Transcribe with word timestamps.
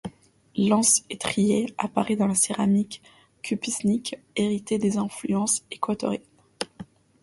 L’anse-étrier 0.55 1.75
apparaît 1.77 2.15
dans 2.15 2.25
la 2.25 2.33
céramique 2.33 3.03
cupisnique, 3.43 4.15
héritée 4.35 4.79
des 4.79 4.97
influences 4.97 5.63
équatoriennes. 5.69 6.23